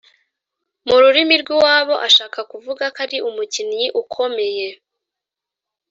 [0.87, 4.67] mu rurimi rw’iwabo ashaka kuvuga ko ari umukinnyi ukomeye